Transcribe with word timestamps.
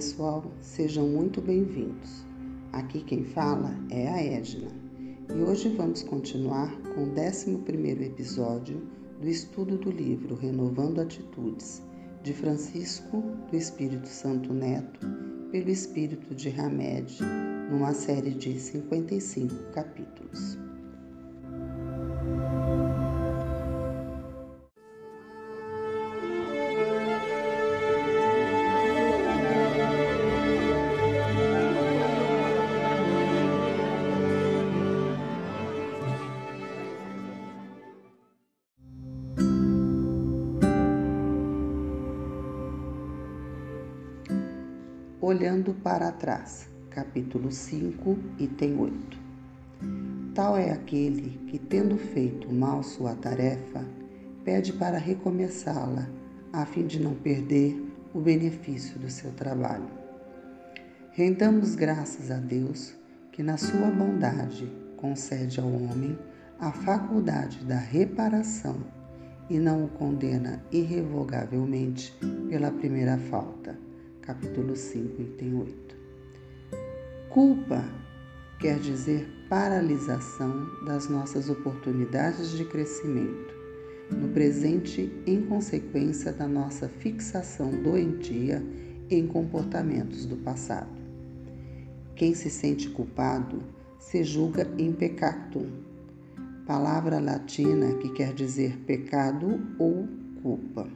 pessoal, 0.00 0.42
sejam 0.62 1.06
muito 1.06 1.42
bem-vindos. 1.42 2.24
Aqui 2.72 3.04
quem 3.04 3.22
fala 3.22 3.76
é 3.90 4.08
a 4.08 4.16
Edna 4.18 4.70
e 5.28 5.42
hoje 5.42 5.68
vamos 5.76 6.02
continuar 6.02 6.74
com 6.94 7.04
o 7.04 7.10
11 7.10 7.60
episódio 8.06 8.80
do 9.20 9.28
estudo 9.28 9.76
do 9.76 9.90
livro 9.90 10.36
Renovando 10.36 11.02
Atitudes, 11.02 11.82
de 12.22 12.32
Francisco 12.32 13.22
do 13.50 13.54
Espírito 13.54 14.08
Santo 14.08 14.54
Neto, 14.54 15.06
pelo 15.52 15.68
Espírito 15.68 16.34
de 16.34 16.48
Hamed, 16.48 17.18
numa 17.70 17.92
série 17.92 18.30
de 18.30 18.58
55 18.58 19.54
capítulos. 19.74 20.49
Olhando 45.30 45.72
para 45.74 46.10
trás, 46.10 46.68
capítulo 46.90 47.52
5, 47.52 48.18
item 48.40 48.80
8. 48.80 49.18
Tal 50.34 50.56
é 50.56 50.72
aquele 50.72 51.38
que, 51.46 51.56
tendo 51.56 51.96
feito 51.96 52.52
mal 52.52 52.82
sua 52.82 53.14
tarefa, 53.14 53.84
pede 54.44 54.72
para 54.72 54.98
recomeçá-la, 54.98 56.08
a 56.52 56.66
fim 56.66 56.84
de 56.84 57.00
não 57.00 57.14
perder 57.14 57.80
o 58.12 58.18
benefício 58.18 58.98
do 58.98 59.08
seu 59.08 59.30
trabalho. 59.30 59.88
Rendamos 61.12 61.76
graças 61.76 62.32
a 62.32 62.38
Deus 62.38 62.92
que, 63.30 63.40
na 63.40 63.56
sua 63.56 63.88
bondade, 63.88 64.66
concede 64.96 65.60
ao 65.60 65.68
homem 65.68 66.18
a 66.58 66.72
faculdade 66.72 67.64
da 67.64 67.78
reparação 67.78 68.78
e 69.48 69.60
não 69.60 69.84
o 69.84 69.88
condena 69.90 70.60
irrevogavelmente 70.72 72.18
pela 72.48 72.72
primeira 72.72 73.16
falta 73.16 73.89
capítulo 74.30 74.76
5, 74.76 75.22
item 75.22 75.54
8. 75.56 75.96
Culpa 77.30 77.84
quer 78.60 78.78
dizer 78.78 79.28
paralisação 79.48 80.84
das 80.84 81.08
nossas 81.08 81.50
oportunidades 81.50 82.52
de 82.52 82.64
crescimento, 82.64 83.52
no 84.08 84.28
presente 84.28 85.12
em 85.26 85.42
consequência 85.42 86.32
da 86.32 86.46
nossa 86.46 86.88
fixação 86.88 87.72
doentia 87.82 88.62
em 89.10 89.26
comportamentos 89.26 90.24
do 90.26 90.36
passado. 90.36 91.00
Quem 92.14 92.32
se 92.32 92.50
sente 92.50 92.88
culpado 92.88 93.60
se 93.98 94.22
julga 94.22 94.70
impeccatum, 94.78 95.66
palavra 96.68 97.18
latina 97.18 97.94
que 97.94 98.10
quer 98.10 98.32
dizer 98.32 98.78
pecado 98.86 99.60
ou 99.76 100.06
culpa. 100.40 100.86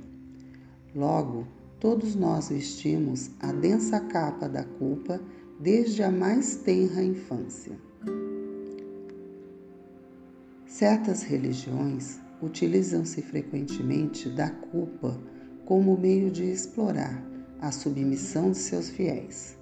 Logo, 0.95 1.49
Todos 1.85 2.15
nós 2.15 2.49
vestimos 2.49 3.31
a 3.39 3.53
densa 3.53 4.01
capa 4.01 4.49
da 4.49 4.65
culpa 4.65 5.21
desde 5.61 6.03
a 6.03 6.11
mais 6.11 6.57
tenra 6.57 7.05
infância. 7.05 7.79
Certas 10.67 11.23
religiões 11.23 12.19
utilizam-se 12.41 13.21
frequentemente 13.21 14.31
da 14.31 14.49
culpa 14.49 15.21
como 15.67 15.95
meio 15.95 16.31
de 16.31 16.45
explorar 16.45 17.23
a 17.61 17.71
submissão 17.71 18.53
de 18.53 18.57
seus 18.57 18.89
fiéis. 18.89 19.55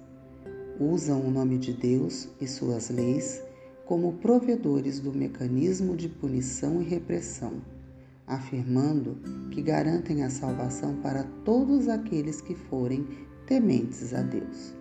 Usam 0.79 1.27
o 1.27 1.29
nome 1.29 1.57
de 1.57 1.73
Deus 1.73 2.29
e 2.39 2.47
suas 2.47 2.89
leis 2.89 3.43
como 3.85 4.13
provedores 4.13 5.01
do 5.01 5.11
mecanismo 5.11 5.93
de 5.93 6.07
punição 6.07 6.81
e 6.81 6.85
repressão 6.85 7.72
afirmando 8.27 9.17
que 9.51 9.61
garantem 9.61 10.23
a 10.23 10.29
salvação 10.29 10.95
para 10.97 11.23
todos 11.43 11.87
aqueles 11.87 12.41
que 12.41 12.55
forem 12.55 13.05
tementes 13.45 14.13
a 14.13 14.21
Deus. 14.21 14.75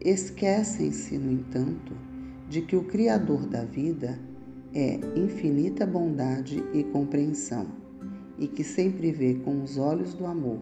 Esquecem-se, 0.00 1.18
no 1.18 1.32
entanto, 1.32 1.92
de 2.48 2.62
que 2.62 2.76
o 2.76 2.84
Criador 2.84 3.46
da 3.46 3.64
vida 3.64 4.18
é 4.72 4.94
infinita 5.16 5.86
bondade 5.86 6.62
e 6.72 6.84
compreensão 6.84 7.66
e 8.38 8.46
que 8.46 8.62
sempre 8.62 9.10
vê 9.10 9.34
com 9.34 9.62
os 9.62 9.76
olhos 9.76 10.14
do 10.14 10.24
amor, 10.24 10.60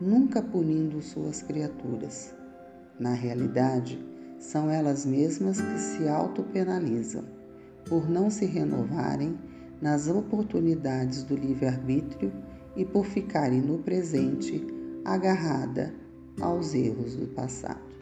nunca 0.00 0.40
punindo 0.40 1.02
suas 1.02 1.42
criaturas. 1.42 2.34
Na 2.98 3.14
realidade, 3.14 3.98
são 4.38 4.70
elas 4.70 5.04
mesmas 5.04 5.60
que 5.60 5.78
se 5.78 6.08
autopenalizam 6.08 7.24
por 7.88 8.08
não 8.08 8.30
se 8.30 8.44
renovarem 8.44 9.36
nas 9.82 10.06
oportunidades 10.06 11.24
do 11.24 11.34
livre-arbítrio 11.34 12.32
e 12.76 12.84
por 12.84 13.04
ficarem 13.04 13.60
no 13.60 13.78
presente 13.78 14.64
agarrada 15.04 15.92
aos 16.40 16.72
erros 16.72 17.16
do 17.16 17.26
passado. 17.26 17.92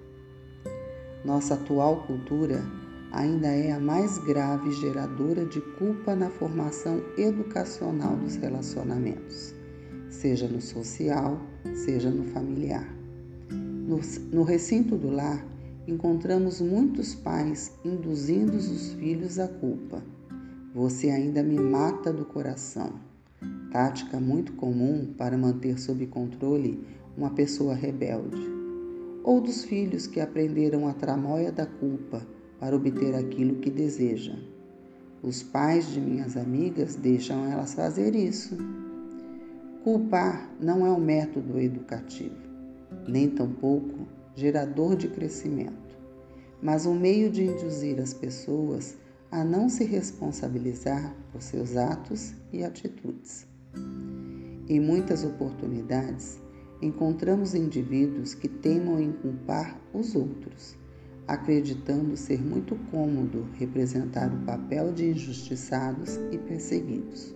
Nossa 1.24 1.54
atual 1.54 2.04
cultura 2.06 2.62
ainda 3.10 3.48
é 3.48 3.72
a 3.72 3.80
mais 3.80 4.18
grave 4.18 4.70
geradora 4.72 5.46
de 5.46 5.60
culpa 5.78 6.14
na 6.14 6.28
formação 6.28 7.02
educacional 7.16 8.14
dos 8.14 8.36
relacionamentos, 8.36 9.54
seja 10.10 10.46
no 10.46 10.60
social, 10.60 11.40
seja 11.74 12.10
no 12.10 12.24
familiar. 12.24 12.94
No, 13.50 14.00
no 14.30 14.42
recinto 14.42 14.96
do 14.96 15.10
lar, 15.10 15.44
encontramos 15.88 16.60
muitos 16.60 17.14
pais 17.14 17.72
induzindo 17.82 18.56
os 18.56 18.92
filhos 18.92 19.38
à 19.38 19.48
culpa 19.48 20.02
você 20.74 21.10
ainda 21.10 21.42
me 21.42 21.58
mata 21.58 22.12
do 22.12 22.24
coração. 22.24 22.92
Tática 23.72 24.20
muito 24.20 24.52
comum 24.52 25.12
para 25.18 25.36
manter 25.36 25.78
sob 25.78 26.06
controle 26.06 26.84
uma 27.16 27.30
pessoa 27.30 27.74
rebelde. 27.74 28.40
Ou 29.24 29.40
dos 29.40 29.64
filhos 29.64 30.06
que 30.06 30.20
aprenderam 30.20 30.86
a 30.86 30.92
tramóia 30.92 31.50
da 31.50 31.66
culpa 31.66 32.24
para 32.58 32.76
obter 32.76 33.14
aquilo 33.14 33.56
que 33.56 33.70
desejam. 33.70 34.38
Os 35.22 35.42
pais 35.42 35.92
de 35.92 36.00
minhas 36.00 36.36
amigas 36.36 36.94
deixam 36.94 37.44
elas 37.50 37.74
fazer 37.74 38.14
isso. 38.14 38.56
Culpar 39.82 40.50
não 40.60 40.86
é 40.86 40.90
um 40.90 41.00
método 41.00 41.58
educativo, 41.58 42.36
nem 43.08 43.28
tampouco 43.28 44.06
gerador 44.34 44.96
de 44.96 45.08
crescimento, 45.08 45.98
mas 46.62 46.86
um 46.86 46.94
meio 46.94 47.30
de 47.30 47.44
induzir 47.44 47.98
as 47.98 48.14
pessoas 48.14 48.96
a 49.30 49.44
não 49.44 49.68
se 49.68 49.84
responsabilizar 49.84 51.14
por 51.30 51.40
seus 51.40 51.76
atos 51.76 52.34
e 52.52 52.64
atitudes. 52.64 53.46
Em 54.68 54.80
muitas 54.80 55.24
oportunidades, 55.24 56.40
encontramos 56.82 57.54
indivíduos 57.54 58.34
que 58.34 58.48
teimam 58.48 58.98
em 59.00 59.12
culpar 59.12 59.80
os 59.92 60.16
outros, 60.16 60.76
acreditando 61.28 62.16
ser 62.16 62.42
muito 62.42 62.74
cômodo 62.90 63.46
representar 63.54 64.32
o 64.34 64.44
papel 64.44 64.92
de 64.92 65.10
injustiçados 65.10 66.16
e 66.32 66.38
perseguidos. 66.38 67.34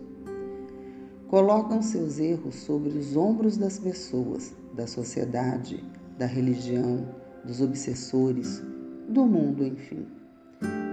Colocam 1.29 1.81
seus 1.81 2.19
erros 2.19 2.57
sobre 2.57 2.91
os 2.91 3.17
ombros 3.17 3.57
das 3.57 3.79
pessoas, 3.79 4.55
da 4.75 4.87
sociedade, 4.87 5.85
da 6.19 6.27
religião, 6.27 7.09
dos 7.45 7.61
obsessores, 7.61 8.63
do 9.09 9.27
mundo, 9.27 9.65
enfim. 9.65 10.07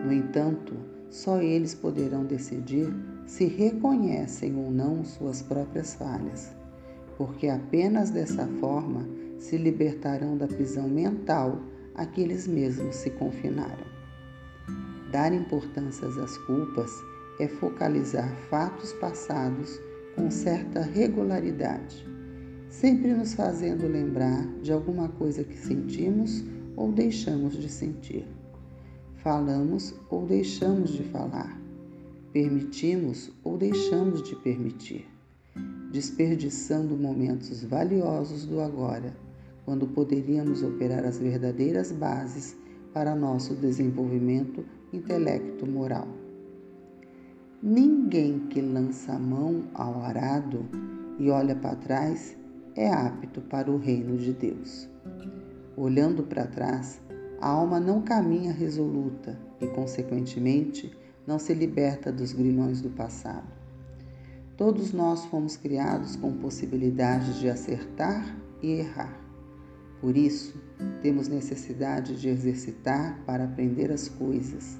No 0.06 0.12
entanto, 0.12 0.76
só 1.12 1.42
eles 1.42 1.76
poderão 1.76 2.24
decidir 2.24 2.92
se 3.28 3.46
reconhecem 3.46 4.56
ou 4.56 4.72
não 4.72 5.04
suas 5.04 5.42
próprias 5.42 5.94
falhas, 5.94 6.52
porque 7.18 7.48
apenas 7.48 8.10
dessa 8.10 8.48
forma 8.60 9.08
se 9.38 9.58
libertarão 9.58 10.38
da 10.38 10.48
prisão 10.48 10.88
mental 10.88 11.62
a 11.96 12.06
que 12.06 12.22
eles 12.22 12.48
mesmos 12.48 12.96
se 12.96 13.10
confinaram. 13.10 13.86
Dar 15.12 15.34
importância 15.34 16.08
às 16.08 16.38
culpas 16.40 16.90
é 17.40 17.48
focalizar 17.48 18.34
fatos 18.50 18.94
passados 18.94 19.80
com 20.16 20.32
certa 20.32 20.82
regularidade, 20.82 22.08
sempre 22.70 23.14
nos 23.14 23.34
fazendo 23.34 23.86
lembrar 23.86 24.48
de 24.62 24.72
alguma 24.72 25.10
coisa 25.10 25.44
que 25.44 25.58
sentimos 25.58 26.44
ou 26.78 26.90
deixamos 26.92 27.58
de 27.58 27.68
sentir. 27.68 28.26
Falamos 29.24 29.94
ou 30.10 30.26
deixamos 30.26 30.90
de 30.90 31.04
falar. 31.04 31.56
Permitimos 32.34 33.32
ou 33.44 33.56
deixamos 33.56 34.24
de 34.24 34.36
permitir. 34.36 35.08
Desperdiçando 35.92 36.98
momentos 36.98 37.64
valiosos 37.64 38.48
do 38.48 38.60
agora, 38.60 39.16
quando 39.64 39.86
poderíamos 39.86 40.64
operar 40.64 41.06
as 41.06 41.20
verdadeiras 41.20 41.92
bases 41.92 42.58
para 42.92 43.16
nosso 43.16 43.54
desenvolvimento 43.54 44.66
intelecto-moral. 44.92 46.08
Ninguém 47.62 48.40
que 48.48 48.60
lança 48.60 49.14
a 49.14 49.20
mão 49.20 49.66
ao 49.76 50.02
arado 50.02 50.66
e 51.20 51.30
olha 51.30 51.56
para 51.56 51.76
trás 51.76 52.36
é 52.76 52.92
apto 52.92 53.40
para 53.42 53.70
o 53.70 53.78
reino 53.78 54.18
de 54.18 54.34
Deus. 54.34 54.90
Olhando 55.78 56.24
para 56.24 56.48
trás, 56.48 57.00
a 57.42 57.48
alma 57.48 57.80
não 57.80 58.04
caminha 58.04 58.54
resoluta 58.54 59.38
e, 59.60 59.66
consequentemente, 59.66 60.96
não 61.26 61.40
se 61.40 61.56
liberta 61.56 62.12
dos 62.12 62.34
grilhões 62.34 62.82
do 62.82 62.92
passado. 62.92 63.48
Todos 64.56 64.94
nós 64.94 65.26
fomos 65.26 65.58
criados 65.58 66.16
com 66.16 66.34
possibilidades 66.34 67.40
de 67.40 67.50
acertar 67.50 68.38
e 68.62 68.74
errar. 68.74 69.20
Por 70.00 70.16
isso, 70.16 70.54
temos 71.02 71.28
necessidade 71.28 72.20
de 72.20 72.30
exercitar 72.30 73.20
para 73.26 73.46
aprender 73.46 73.92
as 73.92 74.08
coisas, 74.08 74.80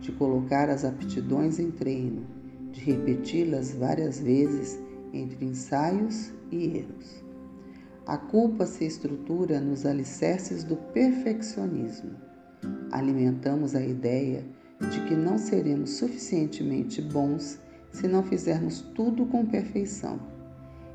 de 0.00 0.10
colocar 0.10 0.68
as 0.68 0.84
aptidões 0.84 1.60
em 1.60 1.70
treino, 1.70 2.26
de 2.72 2.80
repeti-las 2.80 3.72
várias 3.72 4.18
vezes 4.18 4.80
entre 5.12 5.44
ensaios 5.44 6.32
e 6.50 6.78
erros. 6.78 7.29
A 8.06 8.16
culpa 8.16 8.66
se 8.66 8.84
estrutura 8.84 9.60
nos 9.60 9.84
alicerces 9.84 10.64
do 10.64 10.76
perfeccionismo. 10.76 12.12
Alimentamos 12.90 13.74
a 13.74 13.82
ideia 13.82 14.44
de 14.90 15.00
que 15.06 15.14
não 15.14 15.36
seremos 15.36 15.90
suficientemente 15.90 17.02
bons 17.02 17.60
se 17.92 18.08
não 18.08 18.22
fizermos 18.22 18.80
tudo 18.94 19.26
com 19.26 19.44
perfeição. 19.44 20.18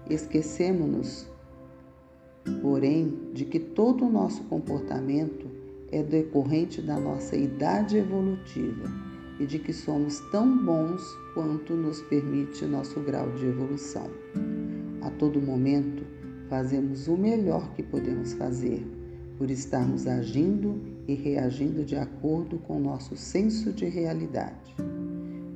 Esquecemos-nos, 0.10 1.30
porém, 2.62 3.30
de 3.34 3.46
que 3.46 3.60
todo 3.60 4.06
o 4.06 4.12
nosso 4.12 4.44
comportamento 4.46 5.50
é 5.92 6.02
decorrente 6.02 6.82
da 6.82 7.00
nossa 7.00 7.36
idade 7.36 7.98
evolutiva 7.98 8.92
e 9.40 9.46
de 9.46 9.60
que 9.60 9.74
somos 9.74 10.20
tão 10.32 10.66
bons 10.66 11.02
quanto 11.34 11.74
nos 11.74 12.02
permite 12.04 12.66
nosso 12.66 13.00
grau 13.02 13.32
de 13.34 13.46
evolução. 13.46 14.10
A 15.02 15.10
todo 15.12 15.42
momento, 15.42 16.04
fazemos 16.50 17.08
o 17.08 17.18
melhor 17.18 17.74
que 17.74 17.84
podemos 17.84 18.34
fazer, 18.34 18.86
por 19.38 19.50
estarmos 19.50 20.08
agindo 20.08 20.80
e 21.08 21.14
reagindo 21.14 21.84
de 21.84 21.96
acordo 21.96 22.58
com 22.60 22.80
nosso 22.80 23.16
senso 23.18 23.72
de 23.72 23.86
realidade. 23.86 24.76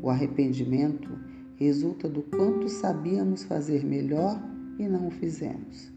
O 0.01 0.09
arrependimento 0.09 1.09
resulta 1.55 2.07
do 2.07 2.21
quanto 2.21 2.69
sabíamos 2.69 3.43
fazer 3.43 3.85
melhor 3.85 4.41
e 4.77 4.87
não 4.87 5.07
o 5.07 5.11
fizemos, 5.11 5.91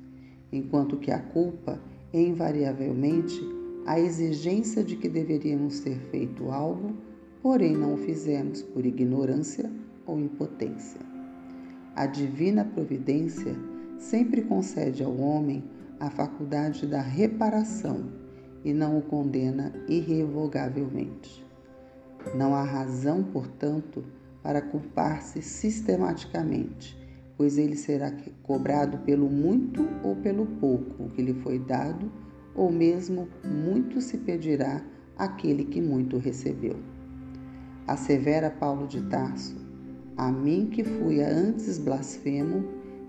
enquanto 0.53 0.97
que 0.97 1.11
a 1.11 1.21
culpa 1.21 1.81
é 2.13 2.21
invariavelmente 2.21 3.41
a 3.87 3.99
exigência 3.99 4.85
de 4.85 4.97
que 4.97 5.09
deveríamos 5.09 5.81
ter 5.81 5.99
feito 6.11 6.51
algo, 6.51 6.95
porém 7.43 7.77
não 7.77 7.95
o 7.95 7.99
fizemos 7.99 8.63
por 8.63 8.85
ignorância 8.87 9.71
ou 10.07 10.21
impotência. 10.21 11.01
A 11.95 12.07
divina 12.07 12.65
providência 12.65 13.57
sempre 13.99 14.43
concede 14.43 15.03
ao 15.03 15.17
homem 15.17 15.65
a 16.01 16.11
faculdade 16.11 16.87
da 16.87 17.01
reparação 17.01 18.11
e 18.65 18.73
não 18.73 18.99
o 18.99 19.03
condena 19.03 19.73
irrevogavelmente. 19.89 21.45
Não 22.35 22.55
há 22.55 22.63
razão, 22.63 23.23
portanto, 23.23 24.05
para 24.43 24.61
culpar-se 24.61 25.41
sistematicamente, 25.43 26.99
pois 27.37 27.59
ele 27.59 27.77
será 27.77 28.13
cobrado 28.43 28.99
pelo 28.99 29.29
muito 29.29 29.89
ou 30.03 30.17
pelo 30.17 30.47
pouco 30.47 31.09
que 31.11 31.23
lhe 31.23 31.35
foi 31.35 31.59
dado, 31.59 32.11
ou 32.55 32.71
mesmo 32.71 33.29
muito 33.45 34.01
se 34.01 34.19
pedirá 34.19 34.83
àquele 35.17 35.65
que 35.65 35.81
muito 35.81 36.19
recebeu. 36.19 36.77
Assevera 37.87 38.51
Paulo 38.51 38.87
de 38.87 39.01
Tarso: 39.03 39.57
A 40.17 40.31
mim 40.31 40.67
que 40.67 40.85
fui 40.85 41.23
antes 41.23 41.79
blasfemo, 41.79 42.65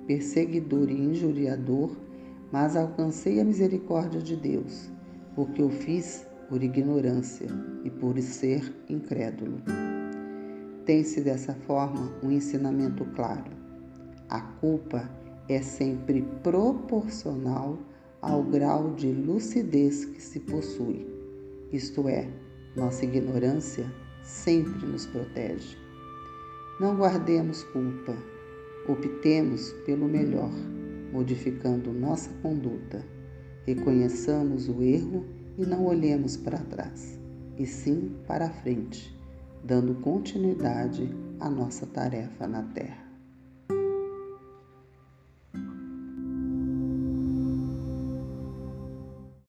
perseguidor 0.08 0.90
e 0.90 0.94
injuriador, 0.94 1.92
mas 2.52 2.76
alcancei 2.76 3.40
a 3.40 3.44
misericórdia 3.44 4.22
de 4.22 4.36
Deus, 4.36 4.92
porque 5.36 5.62
o 5.62 5.70
fiz 5.70 6.26
por 6.50 6.62
ignorância 6.62 7.48
e 7.84 7.90
por 7.90 8.20
ser 8.22 8.74
incrédulo. 8.90 9.58
Tem-se 10.86 11.22
dessa 11.22 11.54
forma 11.54 12.14
um 12.22 12.32
ensinamento 12.32 13.06
claro. 13.16 13.52
A 14.30 14.42
culpa 14.42 15.10
é 15.48 15.62
sempre 15.62 16.22
proporcional 16.44 17.80
ao 18.22 18.44
grau 18.44 18.94
de 18.94 19.12
lucidez 19.12 20.06
que 20.06 20.22
se 20.22 20.40
possui, 20.40 21.06
isto 21.72 22.08
é, 22.08 22.30
nossa 22.76 23.04
ignorância 23.04 23.86
sempre 24.24 24.86
nos 24.86 25.06
protege. 25.06 25.78
Não 26.80 26.96
guardemos 26.96 27.64
culpa, 27.66 28.16
optemos 28.88 29.72
pelo 29.86 30.08
melhor, 30.08 30.52
modificando 31.12 31.94
nossa 31.94 32.30
conduta. 32.42 33.06
Reconheçamos 33.66 34.68
o 34.68 34.82
erro 34.82 35.26
e 35.58 35.66
não 35.66 35.86
olhemos 35.86 36.36
para 36.36 36.60
trás, 36.60 37.20
e 37.58 37.66
sim 37.66 38.16
para 38.28 38.50
frente 38.50 39.14
dando 39.64 39.96
continuidade 39.96 41.10
à 41.40 41.50
nossa 41.50 41.86
tarefa 41.86 42.46
na 42.48 42.64
Terra. 42.64 43.03